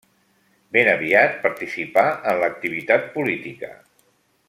[0.77, 3.71] Ben aviat participà en l'activitat política.